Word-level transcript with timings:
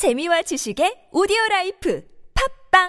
재미와 0.00 0.40
지식의 0.40 1.12
오디오 1.12 1.36
라이프 1.50 2.02
팝빵 2.72 2.88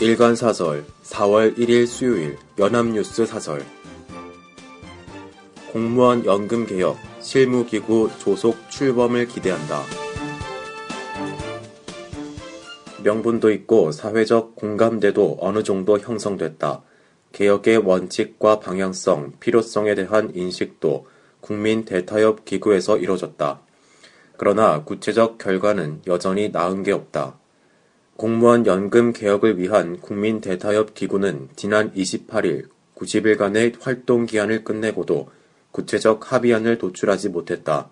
일간 0.00 0.34
사설 0.34 0.86
4월 1.02 1.58
1일 1.58 1.86
수요일 1.86 2.38
연합뉴스 2.58 3.26
사설 3.26 3.62
공무원 5.74 6.24
연금 6.24 6.64
개혁 6.64 6.96
실무기구 7.20 8.12
조속 8.18 8.70
출범을 8.70 9.28
기대한다. 9.28 9.82
명분도 13.02 13.50
있고 13.50 13.92
사회적 13.92 14.56
공감대도 14.56 15.36
어느 15.38 15.62
정도 15.62 15.98
형성됐다. 15.98 16.84
개혁의 17.32 17.78
원칙과 17.78 18.60
방향성, 18.60 19.34
필요성에 19.40 19.94
대한 19.94 20.30
인식도 20.34 21.06
국민 21.40 21.84
대타협 21.84 22.44
기구에서 22.44 22.98
이뤄졌다. 22.98 23.60
그러나 24.36 24.84
구체적 24.84 25.38
결과는 25.38 26.02
여전히 26.06 26.50
나은 26.50 26.82
게 26.82 26.92
없다. 26.92 27.38
공무원 28.16 28.66
연금 28.66 29.12
개혁을 29.12 29.58
위한 29.58 29.98
국민 30.00 30.40
대타협 30.40 30.94
기구는 30.94 31.48
지난 31.56 31.92
28일 31.92 32.68
90일간의 32.94 33.80
활동 33.80 34.26
기한을 34.26 34.64
끝내고도 34.64 35.30
구체적 35.72 36.32
합의안을 36.32 36.78
도출하지 36.78 37.30
못했다. 37.30 37.88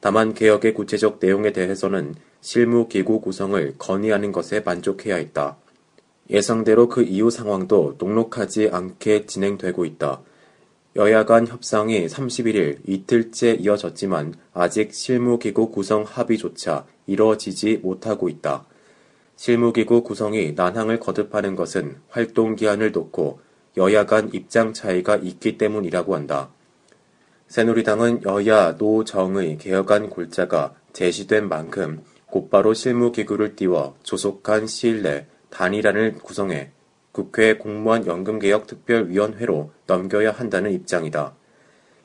다만 0.00 0.32
개혁의 0.32 0.74
구체적 0.74 1.18
내용에 1.20 1.52
대해서는 1.52 2.14
실무 2.40 2.88
기구 2.88 3.20
구성을 3.20 3.74
건의하는 3.78 4.32
것에 4.32 4.60
만족해야 4.60 5.16
했다. 5.16 5.58
예상대로 6.30 6.88
그 6.88 7.02
이후 7.02 7.28
상황도 7.28 7.96
녹록하지 7.98 8.70
않게 8.72 9.26
진행되고 9.26 9.84
있다. 9.84 10.22
여야 10.96 11.24
간 11.24 11.46
협상이 11.46 12.06
31일 12.06 12.78
이틀째 12.86 13.54
이어졌지만 13.60 14.34
아직 14.52 14.94
실무기구 14.94 15.70
구성 15.70 16.04
합의조차 16.04 16.86
이뤄지지 17.06 17.78
못하고 17.82 18.28
있다. 18.28 18.64
실무기구 19.36 20.02
구성이 20.02 20.52
난항을 20.52 21.00
거듭하는 21.00 21.56
것은 21.56 21.96
활동 22.08 22.54
기한을 22.54 22.92
놓고 22.92 23.40
여야 23.76 24.06
간 24.06 24.30
입장 24.32 24.72
차이가 24.72 25.16
있기 25.16 25.58
때문이라고 25.58 26.14
한다. 26.14 26.50
새누리당은 27.48 28.22
여야 28.24 28.72
노정의 28.72 29.58
개혁안 29.58 30.10
골자가 30.10 30.74
제시된 30.92 31.48
만큼 31.48 32.02
곧바로 32.26 32.74
실무기구를 32.74 33.56
띄워 33.56 33.96
조속한 34.04 34.66
시일 34.68 35.02
내 35.02 35.26
단일안을 35.50 36.14
구성해 36.14 36.70
국회 37.12 37.56
공무원 37.56 38.06
연금개혁 38.06 38.66
특별위원회로 38.66 39.72
넘겨야 39.86 40.30
한다는 40.30 40.70
입장이다. 40.72 41.34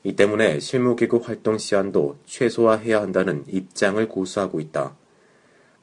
이 0.04 0.16
때문에 0.16 0.60
실무기구 0.60 1.22
활동 1.24 1.58
시한도 1.58 2.18
최소화해야 2.26 3.02
한다는 3.02 3.44
입장을 3.48 4.08
고수하고 4.08 4.60
있다. 4.60 4.96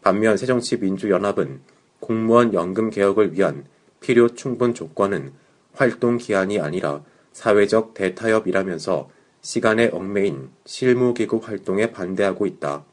반면 0.00 0.36
새정치민주연합은 0.36 1.60
공무원 2.00 2.52
연금 2.52 2.90
개혁을 2.90 3.33
위한 3.33 3.64
필요 4.00 4.28
충분 4.28 4.74
조건은 4.74 5.33
활동 5.72 6.18
기한이 6.18 6.60
아니라 6.60 7.02
사회적 7.33 7.94
대타협이라면서 7.94 9.08
시간에 9.40 9.88
얽매인 9.92 10.50
실무기구 10.66 11.40
활동에 11.42 11.90
반대하고 11.92 12.46
있다. 12.46 12.84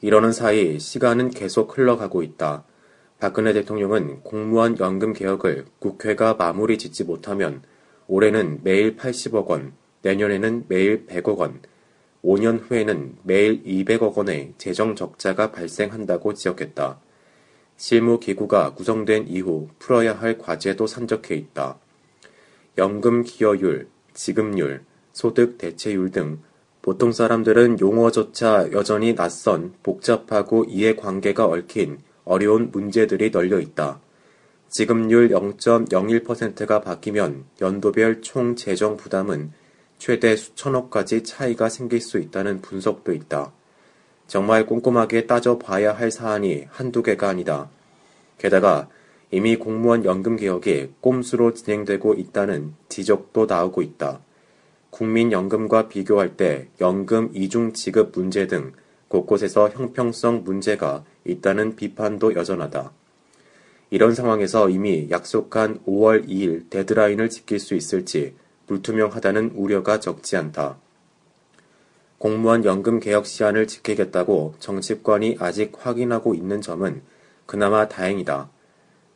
이러는 0.00 0.32
사이 0.32 0.78
시간은 0.78 1.30
계속 1.30 1.76
흘러가고 1.76 2.22
있다. 2.22 2.64
박근혜 3.20 3.52
대통령은 3.52 4.22
공무원 4.22 4.78
연금 4.78 5.12
개혁을 5.12 5.66
국회가 5.78 6.32
마무리 6.32 6.78
짓지 6.78 7.04
못하면 7.04 7.60
올해는 8.06 8.60
매일 8.62 8.96
80억 8.96 9.46
원, 9.48 9.74
내년에는 10.00 10.64
매일 10.68 11.06
100억 11.06 11.36
원, 11.36 11.60
5년 12.24 12.62
후에는 12.62 13.16
매일 13.22 13.62
200억 13.62 14.16
원의 14.16 14.54
재정 14.56 14.96
적자가 14.96 15.52
발생한다고 15.52 16.32
지적했다. 16.32 16.98
실무 17.76 18.20
기구가 18.20 18.72
구성된 18.72 19.28
이후 19.28 19.68
풀어야 19.78 20.14
할 20.14 20.38
과제도 20.38 20.86
산적해 20.86 21.34
있다. 21.34 21.78
연금 22.78 23.22
기여율, 23.22 23.88
지급률, 24.14 24.82
소득 25.12 25.58
대체율 25.58 26.10
등 26.10 26.40
보통 26.80 27.12
사람들은 27.12 27.80
용어조차 27.80 28.72
여전히 28.72 29.14
낯선 29.14 29.74
복잡하고 29.82 30.64
이해관계가 30.64 31.44
얽힌 31.44 31.98
어려운 32.30 32.70
문제들이 32.70 33.32
널려 33.32 33.58
있다. 33.58 34.00
지급률 34.68 35.30
0.01%가 35.30 36.80
바뀌면 36.80 37.44
연도별 37.60 38.22
총 38.22 38.54
재정 38.54 38.96
부담은 38.96 39.50
최대 39.98 40.36
수천억까지 40.36 41.24
차이가 41.24 41.68
생길 41.68 42.00
수 42.00 42.18
있다는 42.18 42.62
분석도 42.62 43.12
있다. 43.12 43.50
정말 44.28 44.64
꼼꼼하게 44.64 45.26
따져봐야 45.26 45.92
할 45.92 46.12
사안이 46.12 46.66
한두 46.70 47.02
개가 47.02 47.28
아니다. 47.28 47.68
게다가 48.38 48.88
이미 49.32 49.56
공무원 49.56 50.04
연금 50.04 50.36
개혁이 50.36 50.92
꼼수로 51.00 51.54
진행되고 51.54 52.14
있다는 52.14 52.74
지적도 52.88 53.46
나오고 53.46 53.82
있다. 53.82 54.20
국민연금과 54.90 55.88
비교할 55.88 56.36
때 56.36 56.68
연금 56.80 57.30
이중 57.34 57.72
지급 57.72 58.12
문제 58.14 58.46
등 58.46 58.72
곳곳에서 59.08 59.68
형평성 59.70 60.44
문제가 60.44 61.04
있다는 61.24 61.76
비판도 61.76 62.34
여전하다. 62.34 62.92
이런 63.90 64.14
상황에서 64.14 64.68
이미 64.68 65.08
약속한 65.10 65.80
5월 65.86 66.28
2일 66.28 66.70
데드라인을 66.70 67.28
지킬 67.28 67.58
수 67.58 67.74
있을지 67.74 68.34
불투명하다는 68.66 69.52
우려가 69.56 69.98
적지 69.98 70.36
않다. 70.36 70.78
공무원 72.18 72.64
연금 72.64 73.00
개혁 73.00 73.26
시한을 73.26 73.66
지키겠다고 73.66 74.54
정치권이 74.58 75.38
아직 75.40 75.72
확인하고 75.76 76.34
있는 76.34 76.60
점은 76.60 77.02
그나마 77.46 77.88
다행이다. 77.88 78.50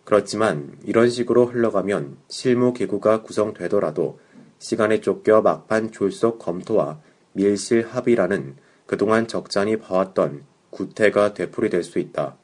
그렇지만 0.05 0.77
이런 0.85 1.09
식으로 1.09 1.47
흘러가면 1.47 2.17
실무 2.29 2.73
기구가 2.73 3.23
구성되더라도 3.23 4.19
시간에 4.59 5.01
쫓겨 5.01 5.41
막판 5.43 5.93
졸속 5.93 6.39
검토와 6.39 6.99
밀실 7.33 7.87
합의라는 7.87 8.57
그동안 8.87 9.29
적잖이 9.29 9.77
봐왔던 9.77 10.45
구태가 10.75 11.35
되풀이될 11.35 11.83
수 11.83 11.99
있다. 11.99 12.37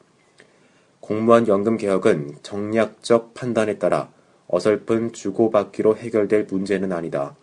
공무원 1.01 1.47
연금 1.47 1.77
개혁은 1.77 2.37
정략적 2.41 3.33
판단에 3.33 3.77
따라 3.77 4.09
어설픈 4.47 5.13
주고받기로 5.13 5.97
해결될 5.97 6.47
문제는 6.49 6.91
아니다. 6.91 7.35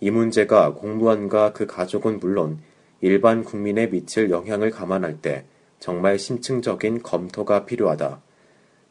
이 0.00 0.10
문제가 0.10 0.74
공무원과 0.74 1.52
그 1.52 1.66
가족은 1.66 2.20
물론 2.20 2.58
일반 3.00 3.44
국민에 3.44 3.88
미칠 3.90 4.30
영향을 4.30 4.70
감안할 4.70 5.20
때 5.20 5.44
정말 5.80 6.18
심층적인 6.18 7.02
검토가 7.02 7.64
필요하다. 7.64 8.20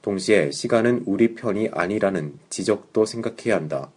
동시에 0.01 0.51
시간은 0.51 1.03
우리 1.05 1.33
편이 1.33 1.69
아니라는 1.71 2.33
지적도 2.49 3.05
생각해야 3.05 3.55
한다. 3.55 3.91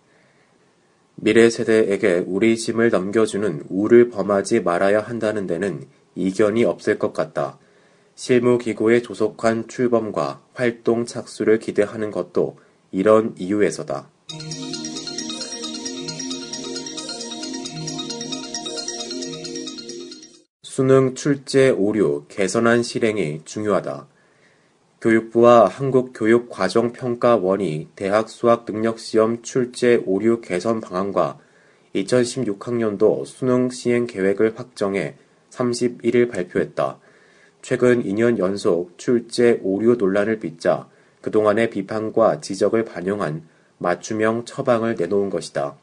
미래 1.16 1.50
세대에게 1.50 2.24
우리 2.26 2.56
짐을 2.56 2.90
넘겨주는 2.90 3.64
우를 3.68 4.08
범하지 4.08 4.60
말아야 4.60 5.00
한다는 5.00 5.46
데는 5.46 5.82
이견이 6.18 6.64
없을 6.64 6.98
것 6.98 7.12
같다. 7.12 7.60
실무기구의 8.16 9.04
조속한 9.04 9.68
출범과 9.68 10.42
활동 10.52 11.06
착수를 11.06 11.60
기대하는 11.60 12.10
것도 12.10 12.58
이런 12.90 13.36
이유에서다. 13.38 14.10
수능 20.64 21.14
출제 21.14 21.70
오류 21.70 22.24
개선안 22.28 22.82
실행이 22.82 23.42
중요하다. 23.44 24.08
교육부와 25.00 25.68
한국교육과정평가원이 25.68 27.90
대학 27.94 28.28
수학 28.28 28.64
능력시험 28.68 29.42
출제 29.42 30.02
오류 30.04 30.40
개선 30.40 30.80
방안과 30.80 31.38
2016학년도 31.94 33.24
수능 33.24 33.70
시행 33.70 34.08
계획을 34.08 34.58
확정해 34.58 35.14
31일 35.58 36.30
발표했다. 36.30 36.98
최근 37.62 38.02
2년 38.04 38.38
연속 38.38 38.96
출제 38.98 39.60
오류 39.62 39.96
논란을 39.96 40.38
빚자 40.38 40.88
그동안의 41.22 41.70
비판과 41.70 42.40
지적을 42.40 42.84
반영한 42.84 43.42
맞춤형 43.78 44.44
처방을 44.44 44.94
내놓은 44.98 45.30
것이다. 45.30 45.76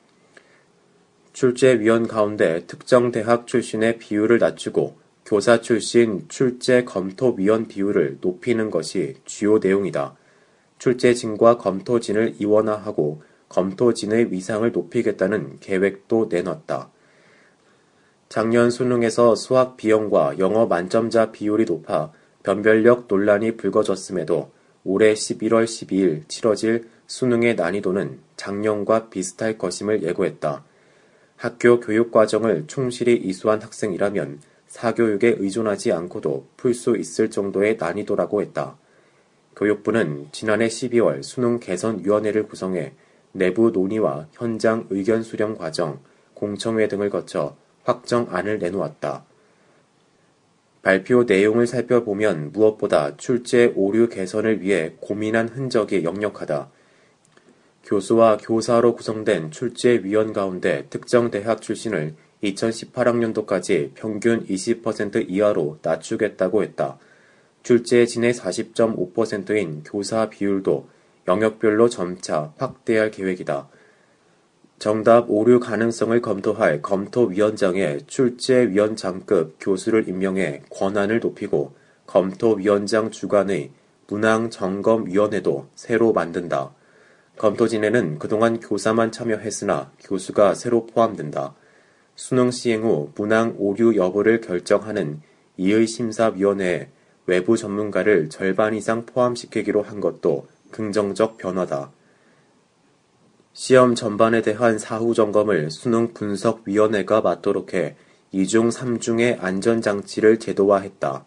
출제위원 1.34 2.08
가운데 2.08 2.66
특정 2.66 3.12
대학 3.12 3.46
출신의 3.46 3.98
비율을 4.00 4.40
낮추고 4.40 4.96
교사 5.26 5.60
출신 5.60 6.26
출제 6.30 6.86
검토위원 6.86 7.68
비율을 7.68 8.20
높이는 8.22 8.70
것이 8.70 9.16
주요 9.26 9.58
내용이다. 9.58 10.16
출제진과 10.80 11.58
검토진을 11.58 12.36
이원화하고 12.40 13.22
검토진의 13.50 14.32
위상을 14.32 14.72
높이겠다는 14.72 15.58
계획도 15.60 16.28
내놨다. 16.30 16.90
작년 18.28 18.72
수능에서 18.72 19.36
수학 19.36 19.78
비용과 19.78 20.40
영어 20.40 20.66
만점자 20.66 21.32
비율이 21.32 21.66
높아 21.66 22.12
변별력 22.44 23.06
논란이 23.08 23.58
불거졌음에도 23.58 24.52
올해 24.84 25.14
11월 25.14 25.66
12일 25.66 26.28
치러질 26.28 26.90
수능의 27.08 27.56
난이도는 27.56 28.20
작년과 28.36 29.10
비슷할 29.10 29.58
것임을 29.58 30.04
예고했다. 30.04 30.64
학교 31.38 31.80
교육 31.80 32.12
과정을 32.12 32.66
충실히 32.68 33.16
이수한 33.16 33.62
학생이라면 33.62 34.42
사교육에 34.68 35.36
의존하지 35.40 35.92
않고도 35.92 36.48
풀 36.58 36.74
수 36.74 36.98
있을 36.98 37.30
정도의 37.30 37.78
난이도라고 37.78 38.42
했다. 38.42 38.78
교육부는 39.56 40.28
지난해 40.32 40.68
12월 40.68 41.24
수능 41.24 41.60
개선위원회를 41.60 42.48
구성해 42.48 42.94
내부 43.32 43.72
논의와 43.72 44.28
현장 44.32 44.88
의견 44.90 45.24
수렴 45.24 45.58
과정, 45.58 46.00
공청회 46.34 46.88
등을 46.88 47.10
거쳐 47.10 47.56
확정안을 47.86 48.60
내놓았다. 48.60 49.26
발표 50.82 51.24
내용을 51.24 51.66
살펴보면 51.66 52.52
무엇보다 52.52 53.18
출제 53.18 53.74
오류 53.76 54.08
개선을 54.08 54.62
위해 54.62 54.94
고민한 55.00 55.50
흔적이 55.50 56.04
역력하다. 56.04 56.70
교수와 57.86 58.38
교사로 58.38 58.96
구성된 58.96 59.52
출제위원 59.52 60.34
가운데 60.34 60.86
특정 60.90 61.32
대학 61.32 61.62
출신을 61.62 62.16
2018학년도까지 62.44 63.92
평균 63.96 64.46
20% 64.46 65.30
이하로 65.30 65.80
낮추겠다고 65.82 66.64
했다. 66.64 67.00
출제진의 67.64 68.34
40.5%인 68.34 69.84
교사 69.84 70.30
비율도 70.30 70.88
영역별로 71.28 71.90
점차 71.90 72.54
확대할 72.58 73.10
계획이다. 73.10 73.68
정답 74.78 75.30
오류 75.30 75.60
가능성을 75.60 76.22
검토할 76.22 76.82
검토위원장의 76.82 78.02
출제위원장급 78.08 79.56
교수를 79.60 80.08
임명해 80.08 80.64
권한을 80.70 81.22
높이고 81.22 81.74
검토위원장 82.06 83.10
주관의 83.10 83.72
문항점검위원회도 84.08 85.68
새로 85.76 86.14
만든다. 86.14 86.74
검토진에는 87.38 88.20
그동안 88.20 88.60
교사만 88.60 89.12
참여했으나 89.12 89.92
교수가 90.04 90.56
새로 90.56 90.86
포함된다. 90.86 91.56
수능 92.16 92.52
시행 92.52 92.84
후 92.84 93.12
문항 93.16 93.56
오류 93.58 93.96
여부를 93.96 94.42
결정하는 94.42 95.22
이의 95.58 95.88
심사위원회에 95.88 96.90
외부 97.26 97.58
전문가를 97.58 98.30
절반 98.30 98.74
이상 98.76 99.06
포함시키기로 99.06 99.82
한 99.82 100.00
것도 100.00 100.48
긍정적 100.72 101.38
변화다. 101.38 101.92
시험 103.58 103.96
전반에 103.96 104.42
대한 104.42 104.78
사후 104.78 105.14
점검을 105.14 105.72
수능 105.72 106.14
분석위원회가 106.14 107.22
맡도록 107.22 107.74
해 107.74 107.96
2중 108.34 108.70
3중의 108.70 109.42
안전장치를 109.42 110.40
제도화했다. 110.40 111.26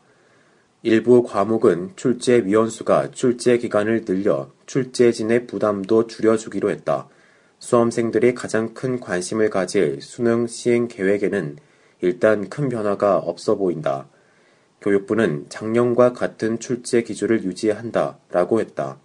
일부 0.83 1.23
과목은 1.23 1.93
출제위원수가 1.97 3.13
출제 3.13 3.57
기간을 3.57 4.05
늘려 4.05 4.51
출제진의 4.67 5.47
부담도 5.47 6.07
줄여주기로 6.07 6.69
했다. 6.69 7.09
수험생들이 7.61 8.35
가장 8.35 8.75
큰 8.75 9.01
관심을 9.01 9.49
가질 9.49 10.03
수능 10.03 10.47
시행 10.47 10.87
계획에는 10.87 11.57
일단 12.03 12.51
큰 12.51 12.69
변화가 12.69 13.17
없어 13.17 13.57
보인다. 13.57 14.07
교육부는 14.83 15.47
작년과 15.49 16.13
같은 16.13 16.59
출제 16.59 17.05
기준을 17.05 17.45
유지한다 17.45 18.19
라고 18.31 18.61
했다. 18.61 18.99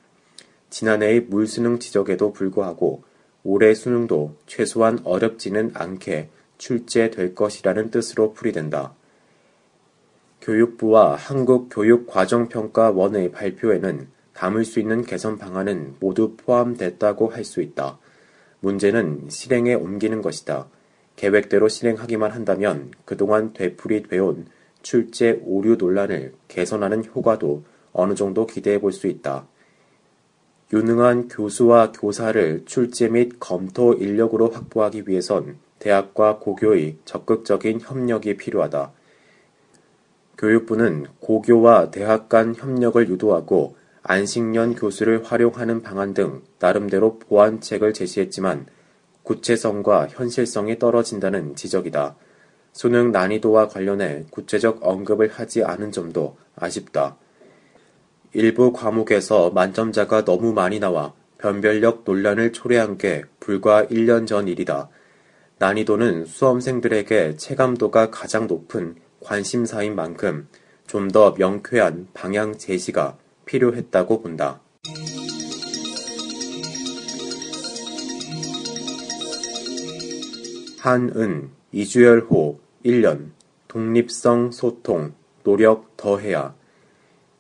지난해의 0.70 1.22
물수능 1.30 1.80
지적에도 1.80 2.34
불구하고 2.34 3.04
올해 3.44 3.74
수능도 3.74 4.36
최소한 4.46 5.00
어렵지는 5.04 5.72
않게 5.74 6.30
출제될 6.58 7.36
것이라는 7.36 7.92
뜻으로 7.92 8.34
풀이된다. 8.34 8.94
교육부와 10.42 11.16
한국교육과정평가원의 11.16 13.32
발표에는 13.32 14.08
담을 14.34 14.66
수 14.66 14.80
있는 14.80 15.04
개선 15.04 15.38
방안은 15.38 15.96
모두 16.00 16.36
포함됐다고 16.36 17.30
할 17.30 17.46
수 17.46 17.62
있다. 17.62 18.00
문제는 18.62 19.30
실행에 19.30 19.74
옮기는 19.74 20.22
것이다. 20.22 20.68
계획대로 21.16 21.70
실행하기만 21.70 22.32
한다면 22.32 22.92
그동안 23.06 23.54
되풀이되온 23.54 24.48
출제 24.82 25.42
오류 25.46 25.76
논란을 25.76 26.34
개선하는 26.48 27.06
효과도 27.06 27.64
어느 27.92 28.16
정도 28.16 28.48
기대해 28.48 28.80
볼 28.80 28.92
수 28.92 29.08
있다. 29.08 29.48
유능한 30.74 31.28
교수와 31.28 31.92
교사를 31.92 32.64
출제 32.66 33.10
및 33.10 33.34
검토 33.40 33.94
인력으로 33.94 34.50
확보하기 34.50 35.04
위해선 35.06 35.58
대학과 35.78 36.40
고교의 36.40 36.98
적극적인 37.06 37.80
협력이 37.80 38.38
필요하다. 38.38 38.92
교육부는 40.40 41.06
고교와 41.20 41.92
대학 41.92 42.28
간 42.28 42.56
협력을 42.56 43.08
유도하고 43.08 43.76
안식년 44.02 44.74
교수를 44.74 45.24
활용하는 45.24 45.84
방안 45.84 46.16
등 46.16 46.42
나름대로 46.58 47.20
보완책을 47.20 47.94
제시했지만 47.94 48.66
구체성과 49.22 50.08
현실성이 50.08 50.80
떨어진다는 50.80 51.56
지적이다. 51.56 52.16
수능 52.72 53.12
난이도와 53.12 53.68
관련해 53.68 54.26
구체적 54.32 54.80
언급을 54.82 55.28
하지 55.28 55.64
않은 55.64 55.92
점도 55.92 56.36
아쉽다. 56.56 57.16
일부 58.34 58.74
과목에서 58.74 59.52
만점자가 59.52 60.26
너무 60.26 60.54
많이 60.54 60.80
나와 60.80 61.14
변별력 61.38 62.02
논란을 62.04 62.52
초래한 62.52 62.98
게 62.98 63.24
불과 63.40 63.86
1년 63.86 64.26
전 64.26 64.48
일이다. 64.48 64.90
난이도는 65.60 66.26
수험생들에게 66.26 67.38
체감도가 67.38 68.10
가장 68.10 68.48
높은 68.48 68.96
관심사인 69.22 69.96
만큼 69.96 70.48
좀 70.88 71.10
더 71.10 71.34
명쾌한 71.38 72.08
방향 72.14 72.58
제시가 72.58 73.18
필요했다고 73.46 74.22
본다. 74.22 74.62
한은 80.80 81.50
이주열호 81.72 82.60
1년 82.86 83.30
독립성 83.68 84.52
소통 84.52 85.14
노력 85.44 85.96
더해야 85.98 86.54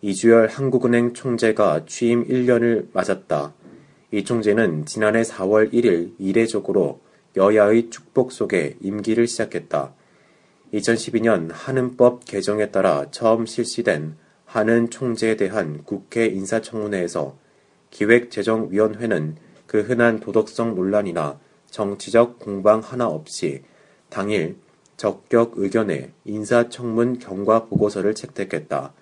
이주열 0.05 0.49
한국은행 0.49 1.13
총재가 1.13 1.85
취임 1.85 2.27
1년을 2.27 2.87
맞았다. 2.91 3.53
이 4.11 4.25
총재는 4.25 4.85
지난해 4.85 5.21
4월 5.21 5.71
1일 5.71 6.15
이례적으로 6.19 6.99
여야의 7.37 7.89
축복 7.89 8.33
속에 8.33 8.75
임기를 8.81 9.27
시작했다. 9.27 9.93
2012년 10.73 11.51
한은법 11.53 12.25
개정에 12.25 12.69
따라 12.69 13.05
처음 13.11 13.45
실시된 13.45 14.17
한은 14.43 14.89
총재에 14.89 15.37
대한 15.37 15.85
국회 15.85 16.25
인사청문회에서 16.25 17.37
기획재정위원회는 17.91 19.37
그 19.67 19.83
흔한 19.83 20.19
도덕성 20.19 20.75
논란이나 20.75 21.39
정치적 21.67 22.39
공방 22.39 22.81
하나 22.81 23.07
없이 23.07 23.63
당일 24.09 24.57
적격 24.97 25.53
의견에 25.55 26.11
인사청문 26.25 27.19
경과 27.19 27.67
보고서를 27.67 28.13
채택했다. 28.15 28.93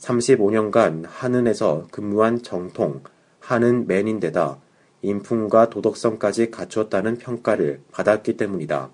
35년간 0.00 1.04
한은에서 1.06 1.86
근무한 1.90 2.42
정통, 2.42 3.02
한은 3.38 3.86
맨인데다 3.86 4.58
인품과 5.02 5.70
도덕성까지 5.70 6.50
갖추었다는 6.50 7.18
평가를 7.18 7.80
받았기 7.90 8.36
때문이다. 8.36 8.90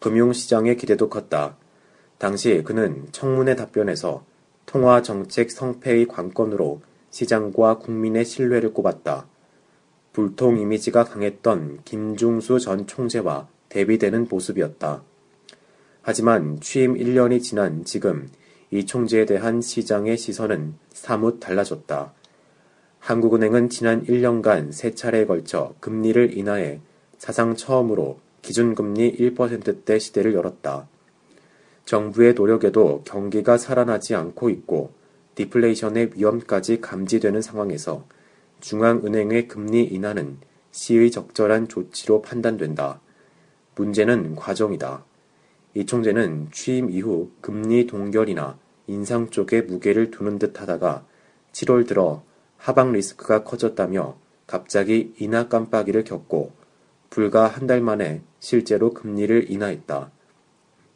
금융시장의 0.00 0.76
기대도 0.76 1.08
컸다. 1.08 1.56
당시 2.18 2.62
그는 2.64 3.08
청문회 3.12 3.56
답변에서 3.56 4.24
통화 4.66 5.02
정책 5.02 5.50
성패의 5.50 6.06
관건으로 6.06 6.80
시장과 7.10 7.78
국민의 7.78 8.24
신뢰를 8.24 8.72
꼽았다. 8.72 9.26
불통 10.12 10.58
이미지가 10.58 11.04
강했던 11.04 11.80
김중수 11.84 12.58
전 12.60 12.86
총재와 12.86 13.48
대비되는 13.68 14.26
모습이었다. 14.30 15.02
하지만 16.02 16.60
취임 16.60 16.94
1년이 16.94 17.42
지난 17.42 17.84
지금 17.84 18.28
이 18.70 18.84
총재에 18.84 19.26
대한 19.26 19.60
시장의 19.60 20.18
시선은 20.18 20.74
사뭇 20.92 21.40
달라졌다. 21.40 22.12
한국은행은 22.98 23.68
지난 23.68 24.04
1년간 24.04 24.72
세 24.72 24.94
차례에 24.94 25.26
걸쳐 25.26 25.74
금리를 25.80 26.36
인하해 26.36 26.80
사상 27.18 27.54
처음으로 27.54 28.18
기준금리 28.42 29.16
1%대 29.16 29.98
시대를 29.98 30.34
열었다. 30.34 30.88
정부의 31.84 32.34
노력에도 32.34 33.02
경기가 33.04 33.58
살아나지 33.58 34.14
않고 34.14 34.50
있고 34.50 34.92
디플레이션의 35.36 36.10
위험까지 36.14 36.80
감지되는 36.80 37.42
상황에서 37.42 38.04
중앙은행의 38.60 39.48
금리 39.48 39.84
인하는 39.84 40.38
시의 40.72 41.10
적절한 41.10 41.68
조치로 41.68 42.22
판단된다. 42.22 43.00
문제는 43.76 44.34
과정이다. 44.34 45.04
이 45.76 45.84
총재는 45.84 46.48
취임 46.52 46.88
이후 46.88 47.30
금리 47.42 47.86
동결이나 47.86 48.58
인상 48.86 49.28
쪽에 49.28 49.60
무게를 49.60 50.10
두는 50.10 50.38
듯 50.38 50.58
하다가 50.58 51.04
7월 51.52 51.86
들어 51.86 52.22
하방 52.56 52.92
리스크가 52.92 53.44
커졌다며 53.44 54.16
갑자기 54.46 55.12
인하 55.18 55.48
깜빡이를 55.48 56.04
겪고 56.04 56.52
불과 57.10 57.46
한 57.46 57.66
달 57.66 57.82
만에 57.82 58.22
실제로 58.40 58.94
금리를 58.94 59.50
인하했다. 59.50 60.10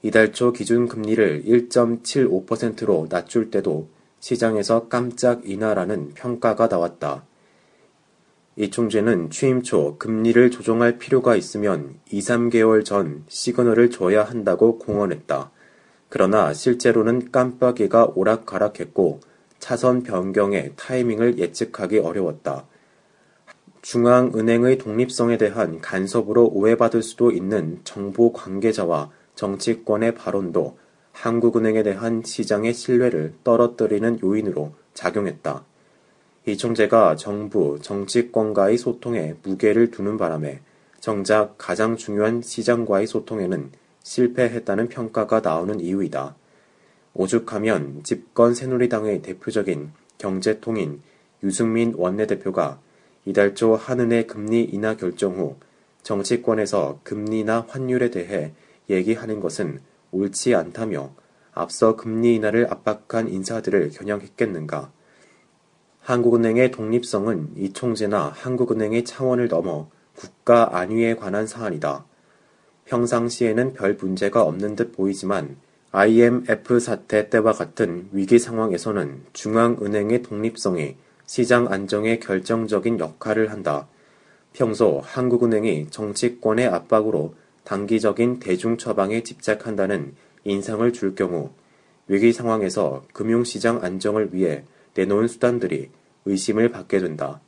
이달 0.01 0.33
초 0.33 0.51
기준 0.51 0.89
금리를 0.89 1.45
1.75%로 1.45 3.07
낮출 3.11 3.51
때도 3.51 3.87
시장에서 4.21 4.89
깜짝 4.89 5.47
인하라는 5.47 6.15
평가가 6.15 6.69
나왔다. 6.69 7.27
이 8.57 8.71
총재는 8.71 9.31
취임 9.31 9.63
초 9.63 9.97
금리를 9.99 10.51
조정할 10.51 10.99
필요가 10.99 11.37
있으면 11.37 11.95
2, 12.11 12.19
3개월 12.19 12.85
전 12.85 13.25
시그널을 13.29 13.91
줘야 13.91 14.25
한다고 14.25 14.79
공언했다. 14.79 15.51
그러나 16.09 16.53
실제로는 16.53 17.31
깜빡이가 17.31 18.13
오락가락했고 18.15 19.21
차선 19.61 20.03
변경의 20.03 20.73
타이밍을 20.77 21.39
예측하기 21.39 21.99
어려웠다. 21.99 22.67
중앙은행의 23.83 24.79
독립성에 24.79 25.39
대한 25.39 25.81
간섭으로 25.81 26.49
오해받을 26.49 27.03
수도 27.03 27.31
있는 27.31 27.81
정보 27.85 28.33
관계자와 28.33 29.11
정치권의 29.37 30.17
발언도 30.17 30.77
한국은행에 31.13 31.83
대한 31.83 32.23
시장의 32.25 32.75
신뢰를 32.75 33.35
떨어뜨리는 33.45 34.19
요인으로 34.23 34.73
작용했다. 34.93 35.65
이 36.47 36.57
총재가 36.57 37.17
정부, 37.17 37.79
정치권과의 37.83 38.79
소통에 38.79 39.35
무게를 39.43 39.91
두는 39.91 40.17
바람에 40.17 40.61
정작 40.99 41.57
가장 41.59 41.97
중요한 41.97 42.41
시장과의 42.41 43.07
소통에는 43.07 43.71
실패했다는 44.03 44.89
평가가 44.89 45.41
나오는 45.41 45.81
이유이다. 45.81 46.35
오죽하면 47.13 48.03
집권 48.05 48.55
새누리당의 48.55 49.23
대표적인 49.23 49.91
경제통인 50.19 51.03
유승민 51.43 51.95
원내대표가 51.97 52.81
이달 53.27 53.55
초 53.55 53.75
한은의 53.75 54.27
금리 54.27 54.63
인하 54.63 54.97
결정 54.97 55.37
후 55.37 55.57
정치권에서 56.03 57.01
금리나 57.05 57.67
환율에 57.69 58.11
대해 58.11 58.53
얘기하는 58.89 59.41
것은 59.41 59.81
옳지 60.11 60.55
않다며 60.55 61.13
앞서 61.53 61.97
금리 61.97 62.37
인하를 62.37 62.67
압박한 62.71 63.29
인사들을 63.29 63.91
겨냥했겠는가. 63.91 64.91
한국은행의 66.11 66.73
독립성은 66.73 67.51
이 67.57 67.73
총재나 67.73 68.33
한국은행의 68.35 69.05
차원을 69.05 69.47
넘어 69.47 69.89
국가 70.17 70.77
안위에 70.77 71.15
관한 71.15 71.47
사안이다. 71.47 72.05
평상시에는 72.87 73.75
별 73.75 73.95
문제가 73.95 74.43
없는 74.43 74.75
듯 74.75 74.91
보이지만 74.91 75.57
IMF 75.93 76.81
사태 76.81 77.29
때와 77.29 77.53
같은 77.53 78.09
위기 78.11 78.41
상황에서는 78.41 79.23
중앙은행의 79.35 80.23
독립성이 80.23 80.97
시장 81.27 81.71
안정에 81.71 82.19
결정적인 82.19 82.99
역할을 82.99 83.53
한다. 83.53 83.87
평소 84.53 85.01
한국은행이 85.05 85.91
정치권의 85.91 86.67
압박으로 86.67 87.35
단기적인 87.63 88.41
대중 88.41 88.79
처방에 88.79 89.23
집착한다는 89.23 90.17
인상을 90.43 90.93
줄 90.93 91.15
경우 91.15 91.51
위기 92.09 92.33
상황에서 92.33 93.05
금융시장 93.13 93.85
안정을 93.85 94.35
위해 94.35 94.65
내놓은 94.95 95.29
수단들이 95.29 95.91
의심을 96.25 96.71
받게 96.71 96.99
된다. 97.01 97.41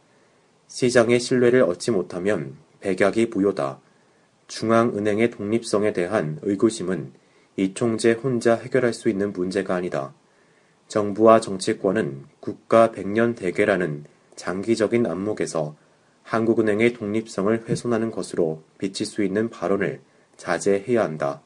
시장의 0.69 1.21
신뢰를 1.21 1.63
얻지 1.63 1.91
못하면 1.91 2.57
백약이 2.81 3.31
부요다. 3.31 3.81
중앙은행의 4.49 5.31
독립성에 5.31 5.93
대한 5.93 6.39
의구심은 6.43 7.13
이 7.57 7.75
총재 7.75 8.13
혼자 8.13 8.55
해결할 8.55 8.93
수 8.93 9.09
있는 9.09 9.33
문제가 9.33 9.75
아니다. 9.75 10.15
정부와 10.89 11.41
정치권은 11.41 12.25
국가 12.41 12.91
백년 12.91 13.35
대계라는 13.35 14.05
장기적인 14.37 15.07
안목에서 15.07 15.77
한국은행의 16.23 16.95
독립성을 16.95 17.69
훼손하는 17.69 18.11
것으로 18.11 18.63
비칠 18.79 19.07
수 19.07 19.23
있는 19.23 19.51
발언을 19.51 20.01
자제해야 20.37 21.03
한다. 21.03 21.43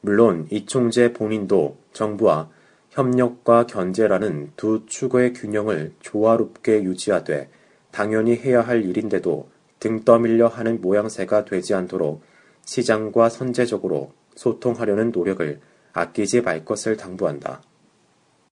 물론 0.00 0.46
이 0.50 0.66
총재 0.66 1.12
본인도 1.12 1.78
정부와 1.92 2.50
협력과 2.92 3.66
견제라는 3.66 4.52
두 4.54 4.84
축의 4.84 5.32
균형을 5.32 5.94
조화롭게 6.00 6.82
유지하되 6.82 7.48
당연히 7.90 8.36
해야 8.36 8.60
할 8.60 8.84
일인데도 8.84 9.48
등 9.78 10.04
떠밀려 10.04 10.46
하는 10.46 10.78
모양새가 10.82 11.46
되지 11.46 11.72
않도록 11.72 12.22
시장과 12.66 13.30
선제적으로 13.30 14.12
소통하려는 14.34 15.10
노력을 15.10 15.58
아끼지 15.94 16.42
말 16.42 16.66
것을 16.66 16.98
당부한다. 16.98 17.62